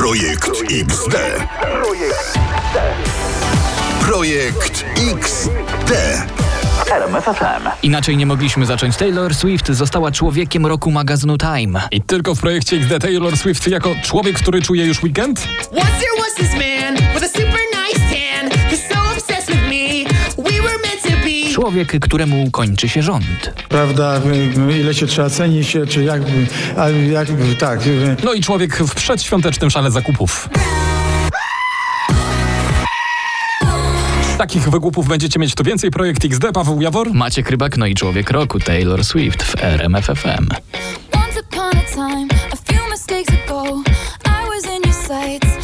Projekt 0.00 0.50
XD. 0.70 1.16
Projekt 4.00 4.84
XD. 5.14 5.92
Inaczej 7.82 8.16
nie 8.16 8.26
mogliśmy 8.26 8.66
zacząć. 8.66 8.96
Taylor 8.96 9.34
Swift 9.34 9.68
została 9.68 10.12
człowiekiem 10.12 10.66
roku 10.66 10.90
magazynu 10.90 11.38
Time. 11.38 11.82
I 11.90 12.02
tylko 12.02 12.34
w 12.34 12.40
projekcie 12.40 12.76
XD 12.76 12.98
Taylor 13.00 13.36
Swift 13.36 13.68
jako 13.68 13.94
człowiek, 14.02 14.36
który 14.36 14.62
czuje 14.62 14.86
już 14.86 15.02
weekend? 15.02 15.48
Once 15.70 15.90
there 15.90 16.16
was 16.18 16.34
this 16.34 16.52
man 16.52 16.94
with 17.14 17.24
a 17.24 17.28
super 17.28 17.60
nice 17.72 17.89
Człowiek, 21.60 22.00
któremu 22.00 22.50
kończy 22.50 22.88
się 22.88 23.02
rząd. 23.02 23.52
prawda, 23.68 24.20
ile 24.80 24.94
się 24.94 25.06
trzeba 25.06 25.30
cenić, 25.30 25.76
czy 25.88 26.04
jak, 26.04 26.22
a 26.76 26.88
jak 26.88 27.28
tak. 27.58 27.80
No 28.24 28.32
i 28.32 28.40
człowiek 28.40 28.76
w 28.76 28.94
przedświątecznym 28.94 29.70
szale 29.70 29.90
zakupów. 29.90 30.48
Takich 34.38 34.70
wygłupów 34.70 35.08
będziecie 35.08 35.38
mieć 35.38 35.54
tu 35.54 35.64
więcej. 35.64 35.90
Projekt 35.90 36.24
XD, 36.24 36.44
Paweł 36.54 36.80
Jawor. 36.80 37.14
Maciek 37.14 37.50
Rybak, 37.50 37.76
no 37.76 37.86
i 37.86 37.94
człowiek 37.94 38.30
roku 38.30 38.60
Taylor 38.60 39.04
Swift 39.04 39.42
w 39.42 39.62
RMFFM. 39.62 40.46
Once 41.12 41.40
upon 41.40 41.78
a 41.78 41.94
time, 41.94 42.28
a 42.52 42.72
few 42.72 42.90
mistakes 42.90 43.34
ago, 43.44 43.64
I 44.24 44.48
was 44.48 44.64
in 44.76 44.82
your 44.84 44.94
sights. 44.94 45.59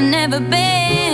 Never 0.00 0.40
been. 0.40 1.09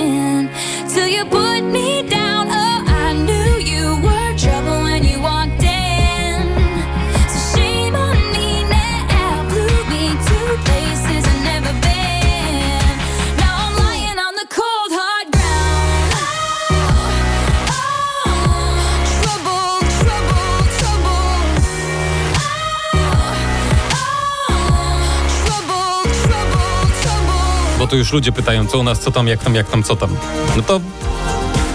Bo 27.87 27.91
tu 27.91 27.97
już 27.97 28.13
ludzie 28.13 28.33
pytają, 28.33 28.67
co 28.67 28.79
u 28.79 28.83
nas, 28.83 29.01
co 29.01 29.11
tam, 29.11 29.29
jak 29.29 29.45
tam, 29.45 29.55
jak 29.55 29.71
tam, 29.71 29.83
co 29.83 29.97
tam. 29.97 30.11
No 30.57 30.63
to 30.63 30.81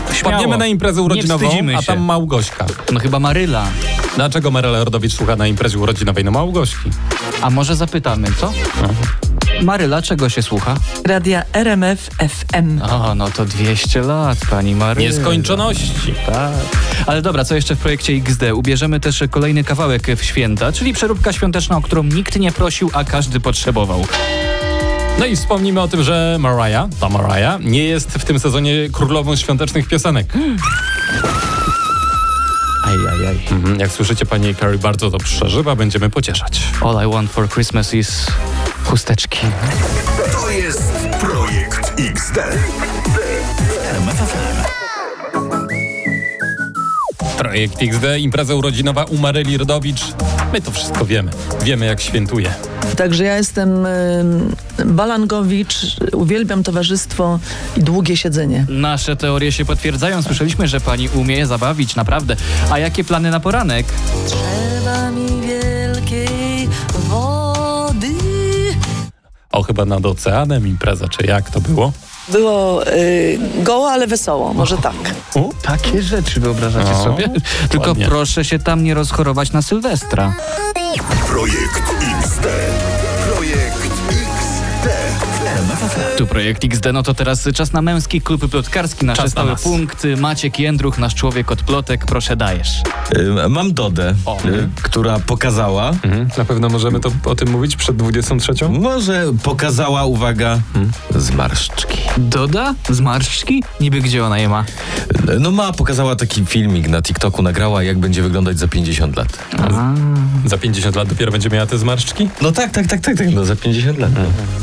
wpadniemy 0.08 0.58
na 0.58 0.68
imprezę 0.68 1.02
urodzinową, 1.02 1.50
a 1.78 1.82
się. 1.82 1.88
tam 1.88 2.00
Małgośka. 2.00 2.66
No 2.92 3.00
chyba 3.00 3.20
Maryla. 3.20 3.68
Dlaczego 4.16 4.52
Maryla 4.52 4.84
Rodowicz 4.84 5.14
słucha 5.14 5.36
na 5.36 5.48
imprezie 5.48 5.80
urodzinowej? 5.80 6.24
No 6.24 6.32
Małgośki. 6.32 6.90
A 7.42 7.50
może 7.50 7.76
zapytamy, 7.76 8.28
co? 8.40 8.54
Maryla, 9.62 10.02
czego 10.02 10.30
się 10.30 10.42
słucha? 10.42 10.76
Radia 11.06 11.44
RMF 11.54 12.10
FM. 12.18 12.82
O, 12.82 13.16
no 13.16 13.30
to 13.30 13.46
200 13.46 14.02
lat, 14.02 14.38
pani 14.50 14.76
Maryla. 14.76 15.08
Nieskończoności. 15.08 16.14
Tak. 16.26 16.52
Ale 17.08 17.22
dobra, 17.22 17.46
co 17.46 17.56
jeszcze 17.56 17.76
w 17.76 17.80
projekcie 17.80 18.14
XD? 18.14 18.44
Ubierzemy 18.54 19.00
też 19.00 19.24
kolejny 19.30 19.64
kawałek 19.64 20.08
w 20.18 20.24
święta, 20.24 20.72
czyli 20.72 20.94
przeróbka 20.94 21.34
świąteczna, 21.34 21.78
o 21.78 21.82
którą 21.82 22.04
nikt 22.04 22.40
nie 22.40 22.52
prosił, 22.52 22.90
a 22.94 23.04
każdy 23.04 23.40
potrzebował. 23.40 24.06
No 25.22 25.28
i 25.28 25.36
wspomnimy 25.36 25.82
o 25.82 25.88
tym, 25.88 26.04
że 26.04 26.38
Mariah, 26.40 26.90
ta 27.00 27.10
Mariah, 27.10 27.60
nie 27.60 27.84
jest 27.84 28.12
w 28.12 28.26
tym 28.26 28.40
sezonie 28.40 28.90
królową 28.92 29.36
świątecznych 29.36 29.88
piosenek. 29.88 30.34
Ajajaj. 32.86 33.40
Mhm, 33.52 33.80
Jak 33.80 33.92
słyszycie, 33.92 34.26
pani 34.26 34.56
Carrie 34.56 34.78
bardzo 34.78 35.12
to 35.12 35.18
przeżywa, 35.18 35.76
będziemy 35.76 36.10
pocieszać. 36.10 36.62
All 36.82 37.08
I 37.08 37.12
want 37.14 37.32
for 37.32 37.50
Christmas 37.50 37.94
is 37.94 38.28
chusteczki. 38.84 39.40
To 40.42 40.50
jest 40.50 40.94
Projekt 41.20 41.94
XD. 42.00 42.40
Projekt 47.52 47.82
XD, 47.82 48.06
impreza 48.20 48.56
urodzinowa 48.56 49.04
u 49.04 49.18
Maryli 49.18 49.58
Rodowicz. 49.58 50.02
My 50.54 50.62
to 50.62 50.72
wszystko 50.72 51.06
wiemy. 51.06 51.32
Wiemy, 51.64 51.86
jak 51.86 52.02
świętuje. 52.02 52.54
Także 52.98 53.24
ja 53.24 53.38
jestem 53.38 53.86
ym, 53.86 54.56
Balangowicz, 54.86 55.76
uwielbiam 56.14 56.64
towarzystwo 56.64 57.40
i 57.78 57.84
długie 57.84 58.18
siedzenie. 58.18 58.66
Nasze 58.70 59.16
teorie 59.16 59.52
się 59.52 59.66
potwierdzają. 59.66 60.22
Słyszeliśmy, 60.22 60.68
że 60.68 60.82
pani 60.82 61.10
umie 61.10 61.36
je 61.38 61.46
zabawić, 61.48 61.96
naprawdę. 61.96 62.36
A 62.72 62.80
jakie 62.80 63.04
plany 63.04 63.32
na 63.32 63.40
poranek? 63.40 63.86
Trzeba 64.28 65.12
mi 65.12 65.48
wielkiej 65.48 66.70
wody. 66.94 68.08
O, 69.52 69.64
chyba 69.64 69.86
nad 69.86 70.06
oceanem 70.06 70.68
impreza, 70.68 71.08
czy 71.08 71.26
jak 71.26 71.50
to 71.50 71.62
było? 71.62 71.92
Było 72.30 72.88
y, 72.88 73.40
goło, 73.64 73.92
ale 73.92 74.08
wesoło, 74.08 74.54
może 74.54 74.78
tak. 74.78 74.96
Takie 75.62 76.02
rzeczy 76.02 76.40
wyobrażacie 76.40 76.92
O, 76.92 77.04
sobie? 77.04 77.30
Tylko 77.70 77.88
ładnie. 77.90 78.06
proszę 78.06 78.46
się 78.46 78.60
tam 78.60 78.84
nie 78.84 78.94
rozchorować 78.94 79.52
na 79.52 79.62
Sylwestra. 79.62 80.34
Projekt 81.28 81.82
XD. 82.24 82.48
Projekt. 83.36 83.91
Tu 86.18 86.28
projekt 86.28 86.64
XD, 86.64 86.86
no 86.94 87.04
to 87.04 87.14
teraz 87.14 87.48
czas 87.56 87.74
na 87.74 87.82
męski 87.82 88.22
klub 88.22 88.50
plotkarski, 88.52 89.06
nasz 89.06 89.18
Czas 89.18 89.26
na 89.26 89.30
stały 89.32 89.52
nas. 89.52 89.62
punkt. 89.64 90.04
Maciek 90.18 90.60
Jędruch, 90.60 90.98
nasz 90.98 91.16
człowiek 91.16 91.52
od 91.52 91.64
plotek, 91.64 92.06
proszę 92.06 92.36
dajesz. 92.36 92.82
Y, 93.46 93.50
Mam 93.50 93.74
Dodę, 93.74 94.16
O. 94.26 94.38
y, 94.46 94.70
która 94.82 95.20
pokazała, 95.20 95.90
Mhm. 96.04 96.30
Na 96.38 96.46
pewno 96.46 96.70
możemy 96.70 97.00
to, 97.00 97.12
o 97.26 97.36
tym 97.36 97.50
mówić 97.52 97.76
przed 97.76 97.96
23? 97.96 98.70
może 98.70 99.26
pokazała, 99.44 100.06
uwaga, 100.06 100.60
zmarszczki. 101.16 101.98
Doda? 102.18 102.76
Zmarszczki? 102.90 103.64
Niby 103.82 104.02
gdzie 104.02 104.26
ona 104.26 104.40
je 104.40 104.50
ma? 104.50 104.66
No 105.40 105.52
ma, 105.52 105.72
pokazała 105.74 106.16
taki 106.16 106.46
filmik 106.46 106.88
na 106.90 107.02
TikToku, 107.02 107.42
nagrała 107.42 107.84
jak 107.84 108.00
będzie 108.00 108.22
wyglądać 108.24 108.60
za 108.60 108.68
50 108.68 109.18
lat. 109.18 109.38
Za 110.46 110.58
50 110.58 110.96
lat 110.96 111.08
dopiero 111.08 111.32
będzie 111.32 111.50
miała 111.50 111.66
te 111.66 111.78
zmarszczki? 111.78 112.30
No 112.42 112.52
tak, 112.52 112.72
tak, 112.72 112.88
tak, 112.88 113.02
tak, 113.02 113.18
tak, 113.18 113.32
no 113.34 113.46
za 113.46 113.56
50 113.56 113.98
lat. 113.98 114.12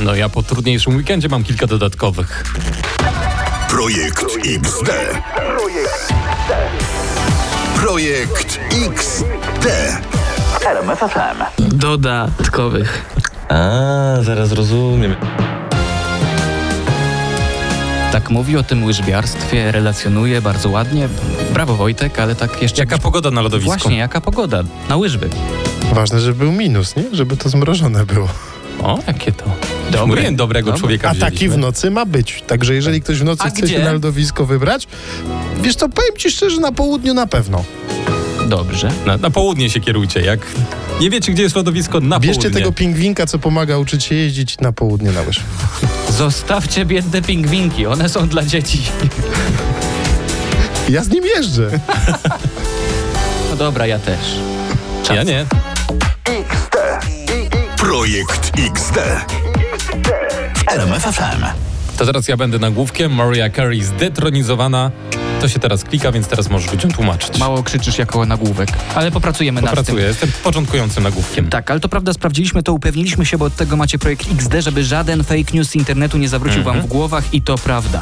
No 0.01 0.15
ja 0.15 0.29
po 0.29 0.43
trudniejszym 0.43 0.97
weekendzie 0.97 1.18
mam 1.29 1.45
kilka 1.45 1.67
dodatkowych. 1.67 2.45
Projekt 3.69 4.25
XD. 4.47 4.91
Projekt 7.77 8.61
XD. 8.89 9.67
Dodatkowych. 11.59 13.05
A, 13.49 13.57
zaraz 14.23 14.53
rozumiem. 14.53 15.17
Tak 18.13 18.31
mówi 18.31 18.57
o 18.57 18.63
tym 18.63 18.85
łyżwiarstwie, 18.85 19.73
relacjonuje 19.73 20.43
bardzo 20.43 20.69
ładnie. 20.71 21.09
Brawo 21.55 21.75
Wojtek, 21.75 22.19
ale 22.19 22.35
tak 22.35 22.63
jeszcze... 22.63 22.83
Jaka 22.83 22.99
pogoda 22.99 23.31
na 23.31 23.41
lodowisku? 23.41 23.79
Właśnie, 23.79 23.99
jaka 23.99 24.21
pogoda? 24.21 24.63
Na 24.89 24.97
łyżwy. 24.97 25.29
Ważne, 25.93 26.21
żeby 26.21 26.39
był 26.45 26.53
minus, 26.53 26.97
nie? 26.97 27.05
Żeby 27.13 27.37
to 27.37 27.49
zmrożone 27.49 28.07
było. 28.07 28.29
O, 28.83 28.99
jakie 29.07 29.33
to. 29.33 29.45
Dobre. 29.91 30.07
Mówiłem 30.07 30.37
dobrego 30.37 30.67
Dobre. 30.67 30.81
człowieka 30.81 31.09
A 31.11 31.15
taki 31.15 31.49
w 31.49 31.57
nocy 31.59 31.91
ma 31.91 32.07
być. 32.07 32.43
Także 32.47 32.75
jeżeli 32.75 33.01
ktoś 33.03 33.19
w 33.19 33.25
nocy 33.25 33.43
A 33.45 33.51
chce 33.51 33.63
gdzie? 33.63 33.75
się 33.75 33.85
na 33.85 33.93
lodowisko 33.93 34.47
wybrać, 34.47 34.89
wiesz 35.63 35.77
to 35.77 35.89
powiem 35.89 36.17
ci 36.19 36.31
szczerze, 36.31 36.61
na 36.61 36.73
południu 36.73 37.15
na 37.15 37.27
pewno. 37.27 37.65
Dobrze. 38.47 38.91
Na, 39.07 39.17
na 39.17 39.31
południe 39.31 39.71
się 39.71 39.81
kierujcie. 39.81 40.21
Jak 40.21 40.41
nie 41.01 41.11
wiecie, 41.11 41.33
gdzie 41.33 41.43
jest 41.43 41.57
lodowisko, 41.57 42.01
na 42.01 42.21
Bierzcie 42.21 42.41
południe. 42.43 42.61
tego 42.61 42.73
pingwinka, 42.73 43.27
co 43.27 43.39
pomaga 43.39 43.79
uczyć 43.79 44.05
się 44.05 44.15
jeździć 44.15 44.59
na 44.61 44.73
południe 44.73 45.11
na 45.13 45.23
łyżwach. 45.23 45.81
Zostawcie 46.11 46.85
biedne 46.85 47.23
pingwinki, 47.23 47.87
one 47.87 48.09
są 48.09 48.29
dla 48.29 48.43
dzieci. 48.45 48.83
Ja 50.89 51.05
z 51.05 51.09
nim 51.09 51.25
jeżdżę. 51.37 51.81
No 53.51 53.57
dobra, 53.57 53.87
ja 53.87 53.99
też. 53.99 54.19
Ja 55.15 55.23
nie. 55.23 55.47
Projekt 57.77 58.53
XD. 58.59 58.99
To 61.99 62.07
teraz 62.07 62.29
ja 62.29 62.37
będę 62.37 62.59
nagłówkiem. 62.59 63.15
Mariah 63.15 63.53
Carey 63.57 63.83
zdetronizowana 63.83 64.91
to 65.41 65.49
się 65.49 65.59
teraz 65.59 65.85
klika, 65.85 66.13
więc 66.13 66.27
teraz 66.29 66.51
możesz 66.51 66.73
ludziom 66.73 66.91
tłumaczyć. 66.93 67.39
Mało 67.39 67.63
krzyczysz 67.63 67.99
jako 67.99 68.27
nagłówek, 68.27 68.69
ale 68.95 69.11
popracujemy 69.11 69.61
nad 69.63 69.71
tym. 69.71 69.77
Popracuję, 69.79 70.07
jestem 70.07 70.31
początkującym 70.45 71.03
nagłówkiem. 71.03 71.49
Tak, 71.49 71.71
ale 71.71 71.81
to 71.81 71.89
prawda, 71.89 72.13
sprawdziliśmy 72.13 72.63
to, 72.63 72.73
upewniliśmy 72.73 73.27
się, 73.27 73.39
bo 73.39 73.45
od 73.45 73.57
tego 73.57 73.77
macie 73.77 73.99
projekt 73.99 74.27
XD, 74.33 74.55
żeby 74.59 74.85
żaden 74.85 75.25
fake 75.25 75.55
news 75.55 75.69
z 75.69 75.75
internetu 75.75 76.19
nie 76.19 76.29
zawrócił 76.29 76.63
wam 76.63 76.81
w 76.81 76.87
głowach 76.87 77.35
i 77.35 77.43
to 77.43 77.59
prawda. 77.59 78.01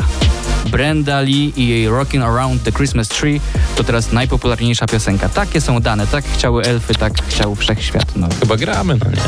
Brenda 0.71 1.21
Lee 1.21 1.53
i 1.57 1.69
jej 1.69 1.89
Rockin' 1.89 2.23
Around 2.23 2.63
the 2.63 2.73
Christmas 2.73 3.09
Tree 3.09 3.41
to 3.77 3.85
teraz 3.85 4.13
najpopularniejsza 4.13 4.87
piosenka. 4.87 5.29
Takie 5.29 5.61
są 5.61 5.81
dane, 5.81 6.07
tak 6.07 6.25
chciały 6.25 6.65
elfy, 6.65 6.95
tak 6.95 7.13
chciał 7.27 7.55
wszechświat. 7.55 8.17
No, 8.17 8.29
Chyba 8.41 8.57
gramy, 8.57 8.97
no 9.05 9.11
nie? 9.11 9.23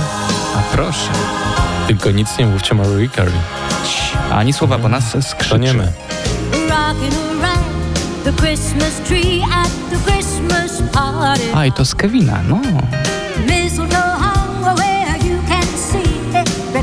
a 0.56 0.62
proszę. 0.76 1.10
Tylko 1.88 2.10
nic 2.10 2.38
nie 2.38 2.46
mówcie 2.46 2.74
Mariah 2.74 3.14
Carey. 3.14 3.32
A 4.30 4.34
ani 4.34 4.52
słowa, 4.52 4.78
bo 4.78 4.88
nas 4.88 5.04
skrzyczy. 5.20 5.50
To 5.50 5.56
nie 5.56 5.74
my. 5.74 5.92
A, 11.54 11.66
i 11.66 11.72
to 11.72 11.84
z 11.84 11.94
Kevina, 11.94 12.42
no. 12.48 12.60
Mistletoe 13.46 14.18
hung 14.20 14.76
where 14.78 15.16
you 15.16 15.38
can 15.48 15.66
see 15.66 16.02
every 16.34 16.82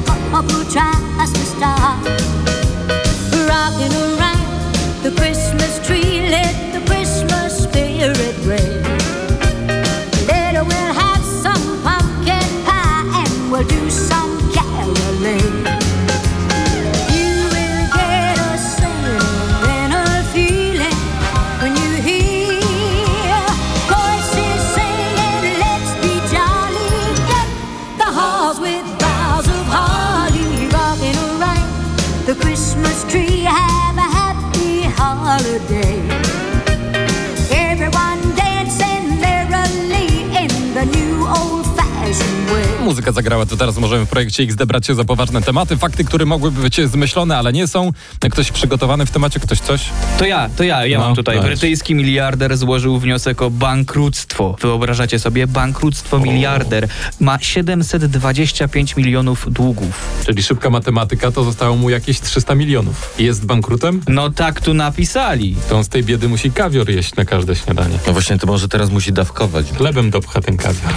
Muzyka 43.06 43.22
zagrała, 43.22 43.46
to 43.46 43.58
teraz 43.58 43.78
możemy 43.78 44.06
w 44.06 44.10
projekcie 44.10 44.44
XD 44.44 44.66
brać 44.66 44.88
się 44.88 44.96
za 44.96 45.04
poważne 45.04 45.42
tematy. 45.42 45.78
Fakty, 45.78 46.04
które 46.04 46.26
mogłyby 46.26 46.62
być 46.62 46.82
zmyślone, 46.82 47.38
ale 47.38 47.54
nie 47.54 47.68
są. 47.68 47.92
Ktoś 48.32 48.52
przygotowany 48.52 49.06
w 49.06 49.12
temacie, 49.12 49.40
ktoś 49.40 49.60
coś? 49.60 49.90
To 50.18 50.26
ja, 50.26 50.50
to 50.58 50.64
ja, 50.64 50.86
ja 50.86 51.00
No, 51.00 51.06
mam 51.06 51.16
tutaj. 51.16 51.36
dajesz. 51.36 51.60
Brytyjski 51.60 51.96
miliarder 51.96 52.58
złożył 52.58 53.00
wniosek 53.00 53.42
o 53.42 53.50
bankructwo. 53.50 54.56
Wyobrażacie 54.62 55.20
sobie? 55.20 55.48
Bankructwo 55.48 56.20
miliarder. 56.20 56.88
Ma 57.20 57.38
725 57.40 58.96
milionów 58.96 59.54
długów. 59.54 60.02
Czyli 60.26 60.44
szybka 60.44 60.70
matematyka, 60.70 61.32
to 61.32 61.44
zostało 61.44 61.76
mu 61.76 61.90
jakieś 61.90 62.20
300 62.20 62.56
milionów. 62.56 63.14
Jest 63.20 63.46
bankrutem? 63.46 64.02
No 64.08 64.30
tak 64.30 64.62
tu 64.62 64.74
napisali. 64.74 65.56
To 65.70 65.78
on 65.78 65.84
z 65.84 65.90
tej 65.90 66.04
biedy 66.04 66.28
musi 66.28 66.52
kawior 66.52 66.90
jeść 66.90 67.16
na 67.16 67.26
każde 67.26 67.56
śniadanie. 67.56 68.00
No 68.08 68.14
właśnie, 68.14 68.38
to 68.40 68.48
może 68.48 68.68
teraz 68.70 68.90
musi 68.90 69.14
dawkować. 69.14 69.66
Chlebem 69.78 70.10
dopcha 70.12 70.42
ten 70.42 70.58
kawior. 70.58 70.94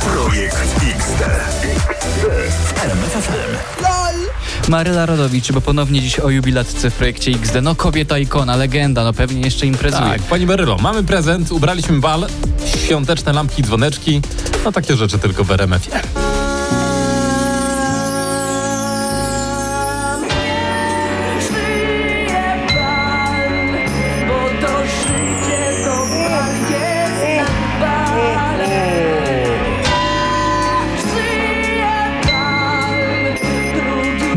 Projekt 0.00 0.80
Maryla 4.68 5.06
Rodowicz, 5.06 5.52
bo 5.52 5.60
ponownie 5.60 6.00
dziś 6.00 6.20
o 6.20 6.30
jubilatce 6.30 6.90
w 6.90 6.94
projekcie 6.94 7.30
XD. 7.30 7.54
No 7.62 7.74
kobieta 7.74 8.18
ikona, 8.18 8.56
legenda, 8.56 9.04
no 9.04 9.12
pewnie 9.12 9.40
jeszcze 9.40 9.66
imprezuje. 9.66 10.10
Tak, 10.10 10.22
pani 10.22 10.46
Berylo, 10.46 10.76
mamy 10.76 11.02
prezent, 11.04 11.52
ubraliśmy 11.52 12.00
bal, 12.00 12.26
świąteczne 12.66 13.32
lampki, 13.32 13.62
dzwoneczki, 13.62 14.22
no 14.64 14.72
takie 14.72 14.96
rzeczy 14.96 15.18
tylko 15.18 15.44
w 15.44 15.50
RMF-ie. 15.50 16.19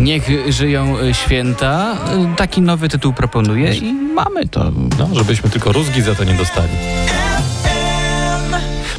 Niech 0.04 0.52
żyją 0.54 1.00
y, 1.00 1.14
święta. 1.14 1.98
Y, 2.34 2.36
Taki 2.36 2.62
nowy 2.62 2.90
tytuł 2.90 3.14
proponuję 3.14 3.76
i 3.76 3.94
mamy 3.94 4.48
to. 4.48 4.72
No, 5.00 5.10
żebyśmy 5.14 5.50
tylko 5.50 5.72
rózgi 5.72 6.02
za 6.02 6.16
to 6.16 6.24
nie 6.24 6.34
dostali. 6.34 6.70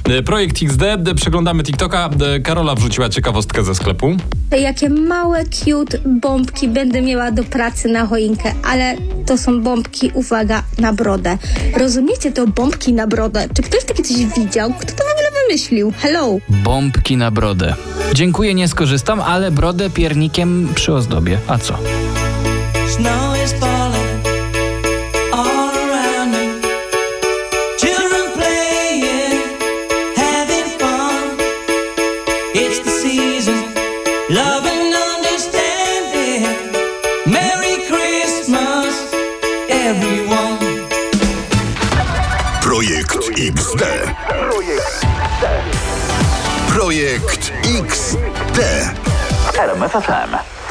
E, 0.09 0.23
Projekt 0.23 0.63
XD, 0.63 0.83
e, 0.83 1.15
przeglądamy 1.15 1.63
TikToka. 1.63 2.11
E, 2.37 2.41
Karola 2.41 2.75
wrzuciła 2.75 3.09
ciekawostkę 3.09 3.65
ze 3.65 3.75
sklepu. 3.75 4.17
Jakie 4.61 4.89
małe, 4.91 5.45
cute 5.45 5.99
bombki 6.07 6.69
będę 6.69 7.03
miała 7.03 7.31
do 7.31 7.45
pracy 7.45 7.89
na 7.89 8.07
choinkę, 8.07 8.53
ale 8.65 8.97
to 9.27 9.39
są 9.39 9.63
bombki, 9.63 10.11
uwaga, 10.15 10.63
na 10.79 10.93
brodę. 10.93 11.39
Rozumiecie 11.77 12.33
to 12.33 12.47
bombki 12.47 12.93
na 12.93 13.07
brodę? 13.07 13.49
Czy 13.55 13.63
ktoś 13.63 13.85
takie 13.85 14.03
coś 14.03 14.17
widział? 14.27 14.73
Kto 14.81 14.93
to 14.93 15.05
wymyślił? 15.49 15.93
Hello! 15.99 16.39
Bombki 16.49 17.17
na 17.17 17.31
brodę. 17.31 17.75
Dziękuję, 18.15 18.55
nie 18.55 18.69
skorzystam, 18.69 19.21
ale 19.21 19.51
brodę 19.51 19.91
piernikiem 19.91 20.69
przy 20.75 20.95
ozdobie. 20.95 21.39
A 21.47 21.59
co? 21.59 21.79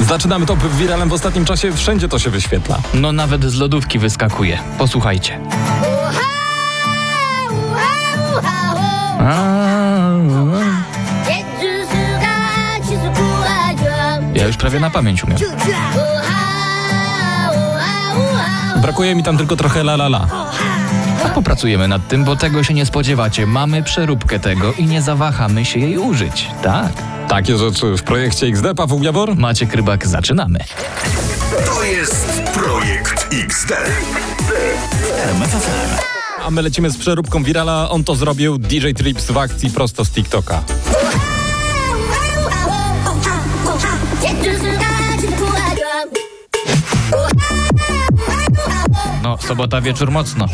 Zaczynamy 0.00 0.46
top 0.46 0.58
wiralem 0.58 1.08
w 1.08 1.12
ostatnim 1.12 1.44
czasie, 1.44 1.72
wszędzie 1.72 2.08
to 2.08 2.18
się 2.18 2.30
wyświetla. 2.30 2.78
No 2.94 3.12
nawet 3.12 3.44
z 3.44 3.54
lodówki 3.54 3.98
wyskakuje. 3.98 4.58
Posłuchajcie. 4.78 5.40
Ja 14.34 14.46
już 14.46 14.56
prawie 14.56 14.80
na 14.80 14.90
pamięć 14.90 15.24
umiem. 15.24 15.38
Brakuje 18.76 19.14
mi 19.14 19.22
tam 19.22 19.38
tylko 19.38 19.56
trochę 19.56 19.80
la 19.80 19.94
la 19.94 20.06
la. 20.06 20.26
A 21.24 21.28
popracujemy 21.28 21.88
nad 21.88 22.08
tym, 22.08 22.24
bo 22.24 22.36
tego 22.36 22.64
się 22.64 22.74
nie 22.74 22.86
spodziewacie. 22.86 23.46
Mamy 23.46 23.82
przeróbkę 23.82 24.40
tego 24.40 24.72
i 24.72 24.84
nie 24.84 25.02
zawahamy 25.02 25.64
się 25.64 25.80
jej 25.80 25.98
użyć. 25.98 26.50
Tak. 26.62 27.13
Takie 27.28 27.58
rzeczy 27.58 27.96
w 27.96 28.02
projekcie 28.02 28.46
XD, 28.46 28.64
Paweł 28.76 29.02
Jawor? 29.02 29.36
Macie 29.36 29.66
Krybak, 29.66 30.06
zaczynamy. 30.06 30.58
To 31.66 31.82
jest 31.84 32.42
Projekt 32.54 33.34
XD. 33.44 33.72
A 36.44 36.50
my 36.50 36.62
lecimy 36.62 36.90
z 36.90 36.96
przeróbką 36.96 37.44
wirala. 37.44 37.90
On 37.90 38.04
to 38.04 38.14
zrobił 38.14 38.58
DJ 38.58 38.90
Trips 38.92 39.30
w 39.30 39.38
akcji 39.38 39.70
prosto 39.70 40.04
z 40.04 40.10
TikToka. 40.10 40.62
No, 49.22 49.38
sobota 49.38 49.80
wieczór 49.80 50.10
mocno. 50.10 50.46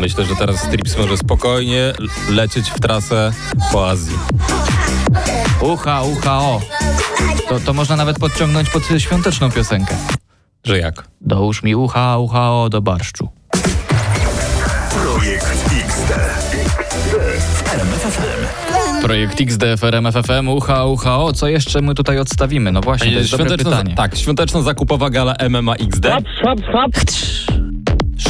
Myślę, 0.00 0.24
że 0.24 0.36
teraz 0.36 0.68
Trips 0.68 0.98
może 0.98 1.16
spokojnie 1.16 1.92
lecieć 2.28 2.70
w 2.70 2.80
trasę 2.80 3.32
po 3.72 3.90
Azji. 3.90 4.18
Ucha, 5.62 6.02
ucha, 6.02 6.38
o. 6.38 6.60
To, 7.48 7.60
to 7.60 7.72
można 7.72 7.96
nawet 7.96 8.18
podciągnąć 8.18 8.70
pod 8.70 8.82
świąteczną 8.98 9.50
piosenkę. 9.50 9.94
Że 10.64 10.78
jak? 10.78 11.04
Dołóż 11.20 11.62
mi 11.62 11.74
ucha, 11.74 12.18
ucha, 12.18 12.50
o 12.52 12.68
do 12.68 12.82
barszczu. 12.82 13.28
Projekt 14.90 15.46
XD. 15.86 16.12
Projekt 19.02 19.40
XD 19.40 19.64
w 19.78 19.84
RMF 19.84 20.14
FM, 20.14 20.48
ucha, 20.48 20.84
ucha, 20.84 21.18
o. 21.18 21.32
Co 21.32 21.48
jeszcze 21.48 21.82
my 21.82 21.94
tutaj 21.94 22.18
odstawimy? 22.18 22.72
No 22.72 22.80
właśnie, 22.80 23.12
to 23.12 23.18
jest 23.18 23.36
dobre 23.36 23.56
pytanie. 23.56 23.94
tak, 23.94 24.16
świąteczno-zakupowa 24.16 25.10
gala 25.10 25.34
MMA 25.50 25.74
XD. 25.74 26.06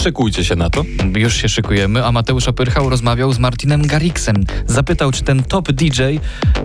Szykujcie 0.00 0.44
się 0.44 0.56
na 0.56 0.70
to. 0.70 0.84
Już 1.16 1.34
się 1.34 1.48
szykujemy, 1.48 2.04
a 2.04 2.12
Mateusz 2.12 2.48
Opyrchał 2.48 2.90
rozmawiał 2.90 3.32
z 3.32 3.38
Martinem 3.38 3.86
Garrixem. 3.86 4.44
Zapytał, 4.66 5.12
czy 5.12 5.22
ten 5.22 5.42
top 5.42 5.72
DJ 5.72 6.02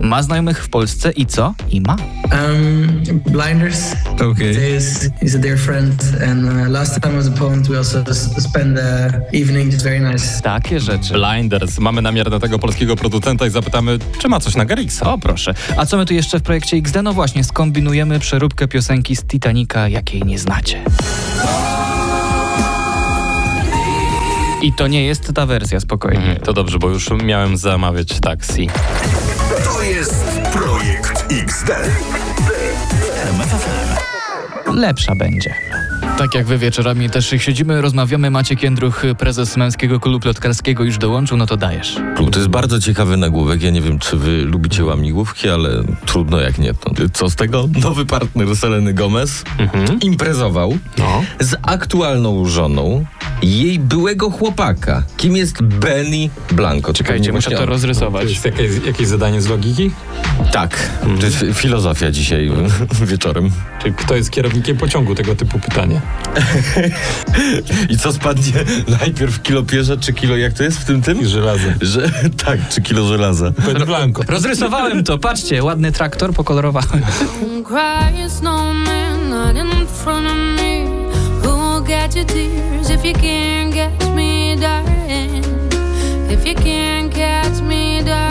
ma 0.02 0.22
znajomych 0.22 0.64
w 0.64 0.68
Polsce 0.68 1.10
i 1.10 1.26
co? 1.26 1.54
I 1.70 1.80
ma. 1.80 1.96
Um, 2.32 3.02
Blinders. 3.26 3.94
Okay. 4.14 4.76
Is 4.76 5.10
he's 5.22 5.36
a 5.36 5.38
dear 5.38 5.58
friend, 5.58 6.02
and 6.30 6.44
uh, 6.44 6.68
last 6.68 7.00
time 7.00 7.14
I 7.14 7.16
was 7.16 7.26
a 7.26 7.30
opponent, 7.30 7.68
we 7.68 7.78
also 7.78 8.14
spent 8.38 8.76
the 8.76 9.20
evening. 9.32 9.72
It's 9.72 9.82
very 9.82 10.00
nice. 10.00 10.42
Takie 10.42 10.80
rzeczy. 10.80 11.14
Blinders. 11.14 11.78
Mamy 11.78 12.02
namiar 12.02 12.30
na 12.30 12.40
tego 12.40 12.58
polskiego 12.58 12.96
producenta 12.96 13.46
i 13.46 13.50
zapytamy, 13.50 13.98
czy 14.18 14.28
ma 14.28 14.40
coś 14.40 14.56
na 14.56 14.64
Garrixa. 14.64 15.02
O 15.02 15.18
proszę. 15.18 15.54
A 15.76 15.86
co 15.86 15.96
my 15.96 16.06
tu 16.06 16.14
jeszcze 16.14 16.38
w 16.38 16.42
projekcie 16.42 16.76
XD? 16.76 16.96
No 17.02 17.12
właśnie, 17.12 17.44
skombinujemy 17.44 18.18
przeróbkę 18.20 18.68
piosenki 18.68 19.16
z 19.16 19.22
Titanica, 19.24 19.88
jakiej 19.88 20.22
nie 20.22 20.38
znacie. 20.38 20.84
I 24.62 24.72
to 24.72 24.86
nie 24.88 25.04
jest 25.04 25.32
ta 25.34 25.46
wersja, 25.46 25.80
spokojnie. 25.80 26.18
Mhm, 26.18 26.36
To 26.40 26.52
dobrze, 26.52 26.78
bo 26.78 26.88
już 26.88 27.10
miałem 27.24 27.56
zamawiać 27.56 28.20
taksi. 28.20 28.68
To 29.64 29.82
jest 29.82 30.24
Projekt 30.52 31.24
XD. 31.32 31.70
Lepsza 34.74 35.12
będzie. 35.18 35.54
Tak 36.18 36.34
jak 36.34 36.46
wy 36.46 36.58
wieczorami 36.58 37.10
też 37.10 37.34
siedzimy, 37.38 37.80
rozmawiamy, 37.82 38.30
Maciek 38.30 38.62
Jędruch, 38.62 39.02
prezes 39.18 39.56
Męskiego 39.56 40.00
Klubu 40.00 40.20
Plotkarskiego 40.20 40.84
już 40.84 40.98
dołączył, 40.98 41.36
no 41.36 41.46
to 41.46 41.56
dajesz. 41.56 41.96
To 42.32 42.38
jest 42.38 42.48
bardzo 42.48 42.80
ciekawy 42.80 43.16
nagłówek. 43.16 43.62
Ja 43.62 43.70
nie 43.70 43.80
wiem, 43.80 43.98
czy 43.98 44.16
wy 44.16 44.30
lubicie 44.44 44.84
łamigłówki, 44.84 45.48
ale 45.48 45.70
trudno 46.06 46.40
jak 46.40 46.58
nie. 46.58 46.74
To. 46.74 46.90
Co 47.12 47.30
z 47.30 47.36
tego? 47.36 47.68
Nowy 47.82 48.06
partner 48.06 48.56
Seleny 48.56 48.94
Gomez 48.94 49.44
imprezował 50.02 50.78
No. 50.98 51.22
z 51.40 51.54
aktualną 51.62 52.44
żoną 52.46 53.04
jej 53.42 53.78
byłego 53.78 54.30
chłopaka. 54.30 55.02
Kim 55.16 55.36
jest 55.36 55.62
Benny 55.62 56.30
Blanco? 56.52 56.92
Czekajcie, 56.92 57.32
muszę 57.32 57.50
to 57.50 57.56
on. 57.56 57.62
To 57.62 57.66
rozrysować. 57.66 58.30
jest 58.30 58.44
jakieś, 58.44 58.70
jakieś 58.86 59.06
zadanie 59.08 59.42
z 59.42 59.48
logiki? 59.48 59.90
Tak, 60.52 60.90
to 61.20 61.26
jest 61.26 61.38
fi- 61.38 61.54
filozofia 61.54 62.10
dzisiaj 62.10 62.50
wieczorem. 63.10 63.50
Czy 63.82 63.92
kto 63.92 64.16
jest 64.16 64.30
kierownikiem 64.30 64.76
pociągu? 64.76 65.14
Tego 65.14 65.36
typu 65.36 65.58
pytanie. 65.58 66.00
I 67.90 67.98
co 67.98 68.12
spadnie 68.12 68.52
najpierw 69.00 69.42
kilo 69.42 69.62
pierza, 69.62 69.96
czy 69.96 70.12
kilo, 70.12 70.36
jak 70.36 70.52
to 70.52 70.62
jest 70.62 70.78
w 70.78 70.84
tym 70.84 71.02
tym? 71.02 71.20
I 71.20 71.26
żelazo. 71.26 71.68
Że, 71.80 72.10
tak, 72.46 72.68
czy 72.68 72.82
kilo 72.82 73.08
żelaza. 73.08 73.50
Benny 73.66 73.86
Blanco. 73.86 74.22
Rozrysowałem 74.28 75.04
to, 75.04 75.18
patrzcie, 75.18 75.62
ładny 75.62 75.92
traktor 75.92 76.32
pokolorowałem. 76.34 77.02
Your 82.14 82.24
tears 82.24 82.90
if 82.90 83.04
you 83.04 83.12
can't 83.12 83.72
catch 83.72 84.08
me, 84.14 84.56
darling? 84.56 85.44
If 86.30 86.46
you 86.46 86.54
can't 86.54 87.12
catch 87.12 87.60
me, 87.62 88.02
darling. 88.02 88.27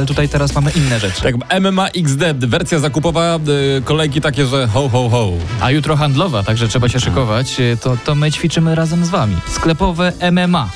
Ale 0.00 0.06
tutaj 0.06 0.28
teraz 0.28 0.54
mamy 0.54 0.70
inne 0.70 1.00
rzeczy. 1.00 1.22
Tak, 1.22 1.60
MMA 1.60 1.88
XD, 1.88 2.22
wersja 2.46 2.78
zakupowa, 2.78 3.38
y, 3.78 3.82
kolejki 3.82 4.20
takie, 4.20 4.46
że 4.46 4.66
ho, 4.66 4.88
ho, 4.88 5.08
ho. 5.08 5.30
A 5.60 5.70
jutro 5.70 5.96
handlowa, 5.96 6.42
także 6.42 6.68
trzeba 6.68 6.88
się 6.88 7.00
szykować. 7.00 7.56
To, 7.80 7.96
to 8.04 8.14
my 8.14 8.32
ćwiczymy 8.32 8.74
razem 8.74 9.04
z 9.04 9.08
wami. 9.08 9.36
Sklepowe 9.48 10.12
MMA. 10.32 10.68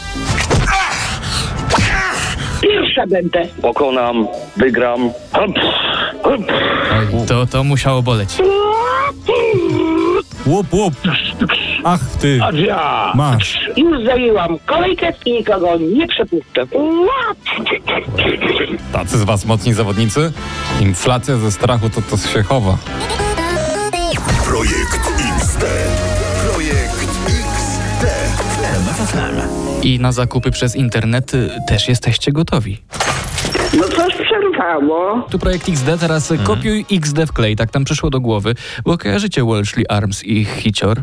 Pierwsza 2.62 3.06
będę. 3.06 3.46
Pokonam, 3.62 4.26
wygram. 4.56 5.10
Hup. 5.32 5.56
Oj, 6.24 6.38
to, 7.28 7.46
to 7.46 7.64
musiało 7.64 8.02
boleć. 8.02 8.28
Łup, 10.46 10.74
łup. 10.74 10.94
Ach 11.84 12.00
ty. 12.20 12.40
Ja. 12.52 13.12
Masz. 13.14 13.58
Już 13.76 14.04
zajęłam 14.04 14.58
kolejkę 14.66 15.12
i 15.26 15.32
nikogo 15.32 15.76
nie 15.78 16.08
przepuszczę. 16.08 16.66
Tacy 18.92 19.18
z 19.18 19.24
was 19.24 19.44
mocni 19.44 19.74
zawodnicy? 19.74 20.32
Inflacja 20.80 21.36
ze 21.36 21.52
strachu 21.52 21.90
to, 21.90 22.02
to 22.02 22.16
się 22.16 22.42
chowa. 22.42 22.78
Projekt 24.44 25.10
XD. 25.40 25.64
Projekt 26.52 27.02
XD. 27.28 28.14
I 29.82 29.98
na 30.00 30.12
zakupy 30.12 30.50
przez 30.50 30.76
internet 30.76 31.34
y, 31.34 31.50
też 31.68 31.88
jesteście 31.88 32.32
gotowi. 32.32 32.82
No 33.78 33.84
coś 33.88 34.14
przerwało. 34.14 35.26
Tu 35.30 35.38
projekt 35.38 35.68
XD, 35.68 35.88
teraz 36.00 36.30
y, 36.30 36.38
kopiuj 36.38 36.86
XD 36.92 37.18
w 37.26 37.32
klej, 37.32 37.56
tak 37.56 37.70
tam 37.70 37.84
przyszło 37.84 38.10
do 38.10 38.20
głowy, 38.20 38.54
bo 38.84 38.98
kojarzycie 38.98 39.44
Welshly 39.44 39.84
Arms 39.88 40.24
i 40.24 40.38
ich 40.38 40.50
hicior? 40.56 41.02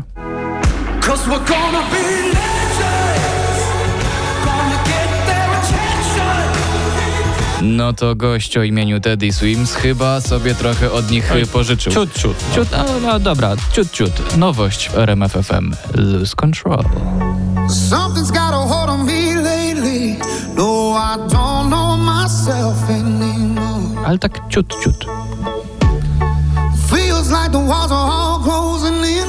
Cause 1.02 1.26
we're 1.28 1.44
gonna 1.44 1.82
be 1.90 2.02
legends. 2.36 3.62
Gonna 4.44 4.78
get 4.84 5.08
their 5.26 5.48
attention. 5.58 6.52
No 7.76 7.92
to 7.92 8.14
gość 8.14 8.56
o 8.56 8.62
imieniu 8.62 9.00
Teddy 9.00 9.32
Swims 9.32 9.74
chyba 9.74 10.20
sobie 10.20 10.54
trochę 10.54 10.92
od 10.92 11.10
nich 11.10 11.36
y, 11.36 11.46
pożyczył. 11.46 11.92
Ciut, 11.92 12.12
ciut. 12.12 12.36
Ciut, 12.54 12.68
no, 12.72 12.84
no 13.02 13.18
dobra, 13.20 13.56
ciut, 13.72 13.90
ciut. 13.90 14.36
Nowość 14.36 14.88
w 14.88 14.98
RMF 14.98 15.32
FM. 15.32 15.72
Lose 15.94 16.34
Control. 16.36 16.84
Something's 17.68 18.30
got 18.30 18.52
a 18.52 18.56
hold 18.66 18.90
on 18.90 19.06
me 19.06 19.34
lately. 19.42 20.16
No, 20.56 20.94
I 20.96 21.16
don't 21.16 21.68
know 21.70 21.96
myself 21.96 22.90
anymore. 22.90 24.06
Ale 24.06 24.18
tak 24.18 24.40
ciut, 24.48 24.74
ciut. 24.82 25.06
Feels 26.90 27.30
like 27.30 27.50
the 27.52 27.58
walls 27.66 27.92
are 27.92 28.10
all 28.10 28.40
closing 28.42 29.04
in, 29.04 29.28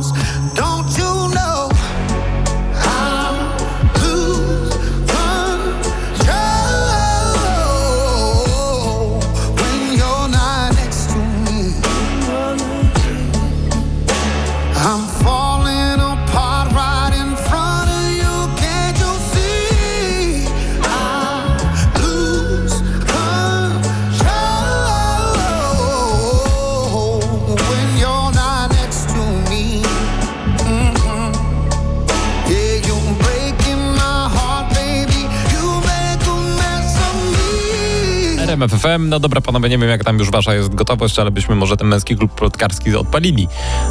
FM. 38.81 39.09
No 39.09 39.19
dobra, 39.19 39.41
panowie, 39.41 39.69
nie 39.69 39.77
wiem 39.77 39.89
jak 39.89 40.03
tam 40.03 40.19
już 40.19 40.31
wasza 40.31 40.53
jest 40.53 40.75
gotowość, 40.75 41.19
ale 41.19 41.31
byśmy 41.31 41.55
może 41.55 41.77
ten 41.77 41.87
męski 41.87 42.15
klub 42.15 42.35
plotkarski 42.35 42.95
odpalili. 42.95 43.47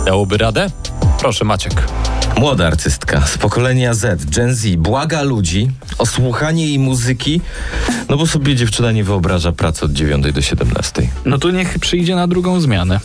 Dałoby 0.07 0.39
radę? 0.39 0.71
Proszę, 1.19 1.45
Maciek. 1.45 1.85
Młoda 2.37 2.67
artystka 2.67 3.27
z 3.27 3.39
pokolenia 3.39 3.95
Z, 3.95 4.25
Gen 4.25 4.55
Z, 4.55 4.77
błaga 4.77 5.23
ludzi 5.23 5.71
o 5.99 6.07
słuchanie 6.07 6.67
jej 6.67 6.79
muzyki, 6.79 7.41
no 8.11 8.17
bo 8.17 8.27
sobie 8.27 8.57
dziewczyna 8.57 8.93
nie 8.93 9.05
wyobraża 9.05 9.53
pracy 9.53 9.85
od 9.85 9.93
9 9.93 10.33
do 10.33 10.43
17. 10.43 11.09
No 11.25 11.39
to 11.39 11.51
niech 11.51 11.79
przyjdzie 11.79 12.15
na 12.17 12.27
drugą 12.27 12.61
zmianę. 12.61 13.01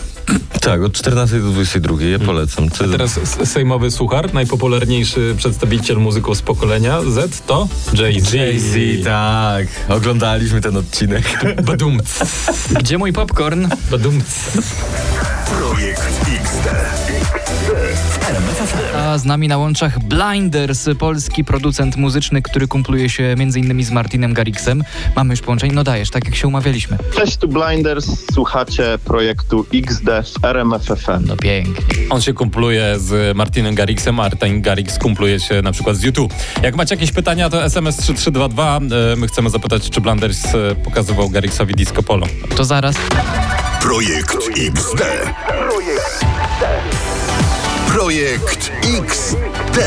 Tak, 0.62 0.82
od 0.84 0.94
14 0.94 1.40
do 1.40 1.50
22, 1.50 2.02
ja 2.04 2.20
polecam. 2.20 2.70
Czy... 2.70 2.90
Teraz 2.90 3.18
s- 3.18 3.50
sejmowy 3.50 3.92
suchar, 3.92 4.34
najpopularniejszy 4.34 5.34
przedstawiciel 5.38 5.98
muzyków 5.98 6.38
z 6.38 6.42
pokolenia 6.42 7.02
Z 7.02 7.42
to 7.46 7.68
Jay-Z. 7.94 8.34
Jay-Z, 8.34 9.04
tak. 9.04 9.68
Oglądaliśmy 9.90 10.62
ten 10.62 10.78
odcinek. 10.78 11.24
Badumc. 11.68 12.20
Gdzie 12.80 12.98
mój 12.98 13.14
popcorn? 13.14 13.68
Badumc. 13.92 14.26
Projekt 15.58 16.02
XD. 16.44 16.70
A 18.96 19.18
z 19.18 19.26
nami 19.26 19.48
na 19.48 19.58
łączach 19.58 20.00
Blinders, 20.00 20.86
polski 21.00 21.44
producent 21.44 21.96
muzyczny, 21.98 22.42
który 22.42 22.68
kumpluje 22.68 23.10
się 23.10 23.24
m.in. 23.24 23.84
z 23.86 23.92
Martinem 23.92 24.34
Garrixem. 24.34 24.84
Mamy 25.16 25.34
już 25.34 25.42
połączenie, 25.42 25.74
no 25.74 25.84
dajesz, 25.84 26.10
tak 26.10 26.26
jak 26.26 26.36
się 26.36 26.48
umawialiśmy. 26.48 26.98
Cześć, 27.16 27.38
tu 27.38 27.48
Blinders, 27.48 28.08
słuchacie 28.34 29.00
projektu 29.06 29.66
XD 29.74 30.06
w 30.42 30.46
RMF 30.46 30.84
FM. 30.84 31.26
No 31.28 31.38
pięknie. 31.38 31.96
On 32.10 32.22
się 32.22 32.34
kumpluje 32.34 32.96
z 33.00 33.38
Martinem 33.38 33.76
Garrixem, 33.76 34.16
Martin 34.16 34.62
Garrix 34.62 34.98
kumpluje 35.00 35.40
się 35.40 35.62
na 35.62 35.72
przykład 35.72 35.96
z 35.96 36.04
YouTube. 36.04 36.34
Jak 36.64 36.76
macie 36.76 36.96
jakieś 36.96 37.12
pytania, 37.12 37.50
to 37.50 37.64
SMS 37.64 37.98
3322. 37.98 38.80
E, 39.14 39.16
My 39.16 39.28
chcemy 39.28 39.50
zapytać, 39.50 39.90
czy 39.90 40.02
Blanders 40.02 40.46
e, 40.46 40.76
pokazywał 40.76 41.30
Garrixowi 41.30 41.74
disco 41.74 42.04
polo. 42.04 42.28
To 42.56 42.66
zaraz. 42.66 42.96
Projekt 43.82 44.38
XD. 44.58 45.02
Projekt 47.88 48.72
XD. 49.00 49.80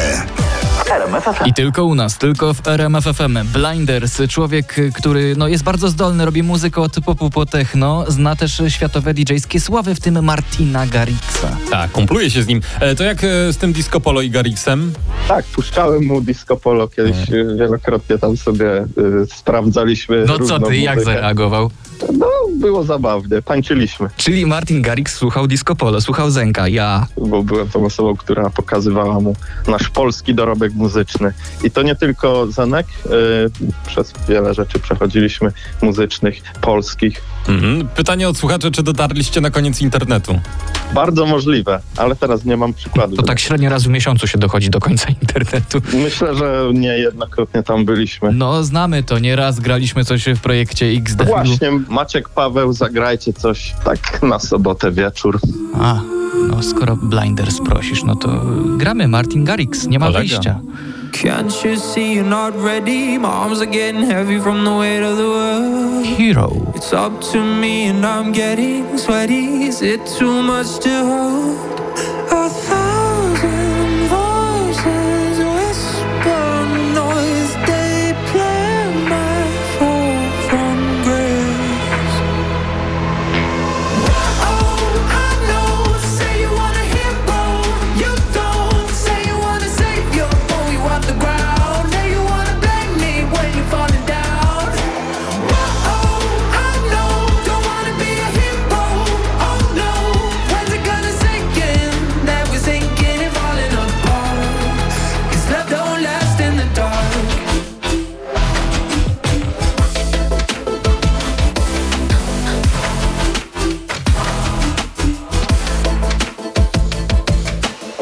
I 1.46 1.54
tylko 1.54 1.84
u 1.84 1.94
nas, 1.94 2.18
tylko 2.18 2.54
w 2.54 2.66
RMF 2.68 3.04
FM. 3.04 3.38
Blinders, 3.52 4.18
człowiek, 4.28 4.74
który 4.94 5.34
no, 5.36 5.48
jest 5.48 5.64
bardzo 5.64 5.88
zdolny, 5.88 6.24
robi 6.24 6.42
muzykę 6.42 6.80
od 6.80 6.96
popu 7.06 7.30
po 7.30 7.46
techno, 7.46 8.04
zna 8.08 8.36
też 8.36 8.62
światowe 8.68 9.14
DJ-skie 9.14 9.60
sławy, 9.60 9.94
w 9.94 10.00
tym 10.00 10.24
Martina 10.24 10.86
Garrixa. 10.86 11.46
Tak, 11.70 11.90
kumpluje 11.92 12.30
się 12.30 12.42
z 12.42 12.46
nim. 12.46 12.60
E, 12.80 12.94
To 12.94 13.04
jak 13.04 13.24
e, 13.24 13.52
z 13.52 13.56
tym 13.56 13.72
disco 13.72 14.00
polo 14.00 14.20
i 14.22 14.30
Garrixem? 14.30 14.92
Tak, 15.28 15.44
puszczałem 15.44 16.04
mu 16.06 16.20
disco 16.20 16.56
polo 16.56 16.88
kiedyś, 16.88 17.30
y, 17.30 17.56
wielokrotnie 17.58 18.18
tam 18.18 18.36
sobie 18.36 18.76
y, 18.82 18.86
sprawdzaliśmy 19.34 20.24
No 20.28 20.38
co 20.38 20.58
ty, 20.60 20.76
jak 20.78 20.94
muzykę. 20.96 21.14
zareagował? 21.14 21.70
No, 22.18 22.26
było 22.58 22.84
zabawnie, 22.84 23.42
tańczyliśmy, 23.42 24.08
Czyli 24.16 24.46
Martin 24.46 24.82
Garrix 24.82 25.14
słuchał 25.14 25.46
disco 25.46 25.76
polo, 25.76 26.00
słuchał 26.00 26.30
Zenka, 26.30 26.68
ja. 26.68 27.06
bo 27.16 27.42
byłem 27.42 27.68
tą 27.68 27.84
osobą, 27.84 28.16
która 28.16 28.50
pokazywała 28.50 29.20
mu 29.20 29.36
nasz 29.68 29.88
polski 29.88 30.34
dorobek 30.34 30.74
muzyczny. 30.74 31.32
I 31.64 31.70
to 31.70 31.82
nie 31.82 31.94
tylko 31.94 32.46
Zenek, 32.46 32.86
y, 33.06 33.10
przez 33.86 34.12
wiele 34.28 34.54
rzeczy 34.54 34.78
przechodziliśmy 34.78 35.52
muzycznych, 35.82 36.42
polskich. 36.60 37.22
Mhm. 37.48 37.88
Pytanie 37.88 38.28
od 38.28 38.38
słuchaczy, 38.38 38.70
czy 38.70 38.82
dotarliście 38.82 39.40
na 39.40 39.50
koniec 39.50 39.80
internetu? 39.80 40.40
Bardzo 40.94 41.26
możliwe, 41.26 41.80
ale 41.96 42.16
teraz 42.16 42.44
nie 42.44 42.56
mam 42.56 42.74
przykładu. 42.74 43.16
To 43.16 43.22
tak 43.22 43.40
średnio 43.40 43.70
raz 43.70 43.84
w 43.84 43.88
miesiącu 43.88 44.26
się 44.26 44.38
dochodzi 44.38 44.70
do 44.70 44.80
końca 44.80 45.06
internetu. 45.22 45.80
Myślę, 45.94 46.34
że 46.34 46.70
niejednokrotnie 46.74 47.62
tam 47.62 47.84
byliśmy. 47.84 48.32
No 48.32 48.64
znamy 48.64 49.02
to, 49.02 49.18
nieraz 49.18 49.60
graliśmy 49.60 50.04
coś 50.04 50.24
w 50.24 50.40
projekcie 50.40 50.86
XD. 50.86 51.24
Właśnie, 51.26 51.70
Maciek, 51.88 52.28
Paweł, 52.28 52.47
zagrajcie 52.70 53.32
coś 53.32 53.74
tak 53.84 54.22
na 54.22 54.38
sobotę 54.38 54.92
wieczór. 54.92 55.38
A, 55.80 56.00
no 56.50 56.62
skoro 56.62 56.96
Blinders 56.96 57.60
prosisz, 57.60 58.04
no 58.04 58.16
to 58.16 58.28
gramy 58.76 59.08
Martin 59.08 59.44
Garrix, 59.44 59.86
nie 59.86 59.98
ma 59.98 60.06
Kolega. 60.06 60.18
wyjścia. 60.18 60.60
Can't 61.12 61.64
you 61.64 61.76
see 61.80 62.14
you're 62.14 62.28
not 62.28 62.54
ready? 62.64 63.18
My 63.18 63.28
arms 63.28 63.60
are 63.60 63.66
getting 63.70 64.06
heavy 64.10 64.40
from 64.40 64.64
the 64.64 64.70
weight 64.70 65.02
of 65.02 65.16
the 65.16 65.24
world. 65.24 66.06
Hero. 66.18 66.50
It's 66.76 66.92
up 66.92 67.32
to 67.32 67.38
me 67.38 67.90
and 67.90 68.04
I'm 68.04 68.32
getting 68.32 68.98
sweaty. 68.98 69.68
Is 69.68 69.82
it 69.82 70.00
too 70.18 70.42
much 70.42 70.78
to 70.78 70.90
hold? 71.04 71.77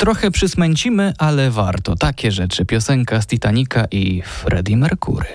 Trochę 0.07 0.31
przysmęcimy, 0.31 1.13
ale 1.19 1.51
warto. 1.51 1.97
Takie 1.97 2.33
rzeczy. 2.33 2.65
Piosenka 2.65 3.21
z 3.21 3.27
Titanica 3.27 3.85
i 3.91 4.23
Freddie 4.23 4.77
Mercury. 4.77 5.27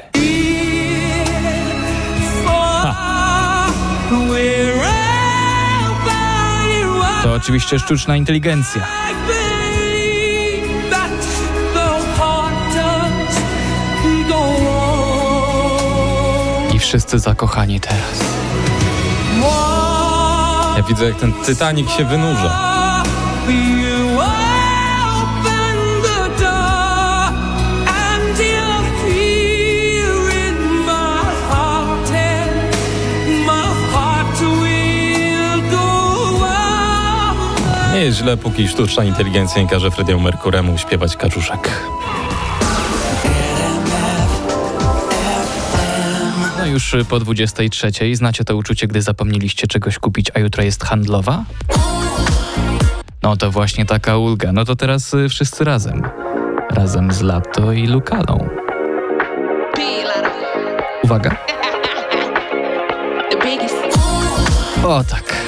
To 7.23 7.34
oczywiście 7.34 7.79
sztuczna 7.79 8.15
inteligencja. 8.15 8.88
I 16.73 16.79
wszyscy 16.79 17.19
zakochani 17.19 17.79
teraz. 17.79 18.23
Ja 20.77 20.84
widzę, 20.84 21.05
jak 21.05 21.15
ten 21.15 21.34
Titanic 21.45 21.89
się 21.91 22.05
wynurza. 22.05 22.71
Nie 37.93 37.99
jest 37.99 38.17
źle, 38.17 38.38
póki 38.38 38.67
sztuczna 38.67 39.04
inteligencja 39.04 39.62
nie 39.62 39.67
każe 39.67 39.91
Frediemu 39.91 40.21
Merkuremu 40.21 40.77
śpiewać 40.77 41.17
kaczuszek. 41.17 41.69
No 46.58 46.65
już 46.65 46.95
po 47.10 47.19
23. 47.19 47.91
Znacie 48.13 48.43
to 48.43 48.56
uczucie, 48.56 48.88
gdy 48.88 49.01
zapomnieliście 49.01 49.67
czegoś 49.67 49.99
kupić, 49.99 50.32
a 50.34 50.39
jutro 50.39 50.63
jest 50.63 50.84
handlowa? 50.84 51.43
No 53.23 53.38
to 53.38 53.51
właśnie 53.51 53.86
taka 53.86 54.17
ulga. 54.17 54.51
No 54.51 54.65
to 54.65 54.75
teraz 54.75 55.13
y, 55.13 55.30
wszyscy 55.30 55.63
razem. 55.63 56.01
Razem 56.69 57.12
z 57.12 57.21
Lato 57.21 57.71
i 57.71 57.88
Lukalą. 57.88 58.49
Uwaga. 61.04 61.36
O 64.84 65.04
tak. 65.04 65.40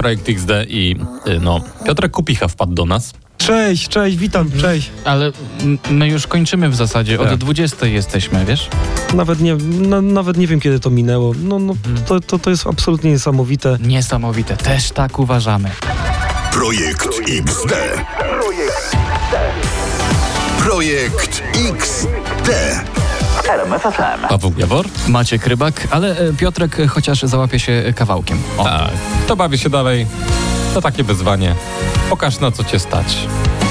Projekt 0.00 0.28
XD 0.28 0.50
i 0.68 0.96
y, 1.26 1.40
no, 1.40 1.60
Piotrek 1.86 2.12
Kupicha 2.12 2.48
wpadł 2.48 2.74
do 2.74 2.84
nas. 2.86 3.12
Cześć, 3.38 3.88
cześć, 3.88 4.16
witam, 4.16 4.50
cześć. 4.60 4.90
Ale 5.04 5.32
my 5.90 6.08
już 6.08 6.26
kończymy 6.26 6.68
w 6.68 6.74
zasadzie. 6.74 7.20
Od 7.20 7.28
Tak. 7.28 7.38
20 7.38 7.86
jesteśmy, 7.86 8.44
wiesz? 8.44 8.68
Nawet 9.14 9.40
nie, 9.40 9.54
na, 9.88 10.02
nawet 10.02 10.36
nie 10.36 10.46
wiem, 10.46 10.60
kiedy 10.60 10.80
to 10.80 10.90
minęło. 10.90 11.32
No, 11.42 11.58
no 11.58 11.74
to, 12.06 12.20
to, 12.20 12.38
to 12.38 12.50
jest 12.50 12.66
absolutnie 12.66 13.10
niesamowite. 13.10 13.78
Niesamowite, 13.80 14.56
też 14.56 14.90
tak 14.90 15.18
uważamy. 15.18 15.70
Projekt 16.52 17.08
XD. 17.28 17.72
Projekt 20.58 21.42
XD. 21.70 22.50
RMFFM. 23.50 24.28
Paweł 24.28 24.52
Jawor? 24.56 24.86
Maciek 25.08 25.46
Rybak, 25.46 25.88
ale 25.90 26.18
e, 26.18 26.32
Piotrek 26.32 26.80
e, 26.80 26.86
chociaż 26.86 27.22
załapie 27.22 27.58
się 27.58 27.72
e, 27.72 27.92
kawałkiem. 27.92 28.42
O. 28.58 28.64
Tak. 28.64 28.90
To 29.26 29.36
bawi 29.36 29.58
się 29.58 29.70
dalej. 29.70 30.06
To 30.74 30.80
takie 30.80 31.04
wyzwanie. 31.04 31.54
Pokaż 32.10 32.40
na 32.40 32.50
co 32.50 32.64
cię 32.64 32.78
stać. 32.78 33.16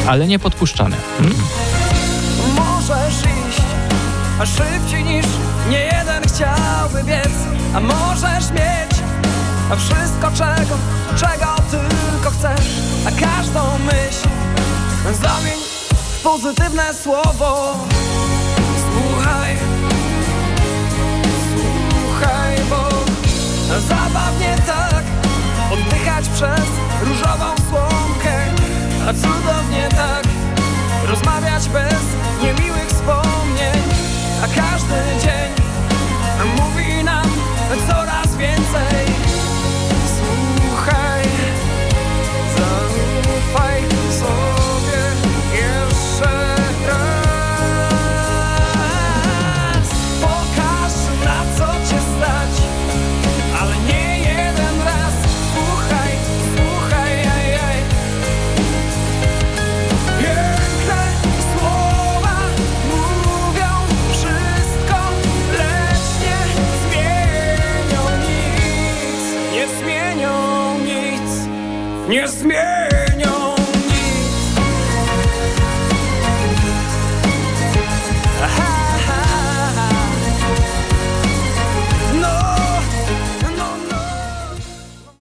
Ale 0.07 0.27
nie 0.27 0.39
podpuszczane. 0.39 0.95
Możesz 2.55 3.13
iść, 3.13 3.61
a 4.39 4.45
szybciej 4.45 5.03
niż 5.03 5.25
nie 5.69 5.79
jeden 5.79 6.23
chciałby 6.23 7.03
biec 7.03 7.33
A 7.75 7.79
możesz 7.79 8.51
mieć, 8.51 9.01
a 9.71 9.75
wszystko 9.75 10.31
czego, 10.31 10.75
czego 11.17 11.55
tylko 11.71 12.31
chcesz 12.31 12.67
A 13.07 13.11
każdą 13.11 13.61
myśl 13.85 14.29
zamień 15.21 15.59
w 16.19 16.21
pozytywne 16.23 16.93
słowo 16.93 17.75
A 29.09 29.13
cudownie 29.13 29.89
tak 29.89 30.23
Rozmawiać 31.07 31.69
bez 31.69 32.03
niemiłych 32.43 32.87
wspomnień. 32.87 33.83
A 34.43 34.47
każdy 34.47 34.95
dzień 35.23 35.51
mówi 36.57 37.03
nam 37.03 37.25
coraz 37.87 38.35
więcej 38.37 39.28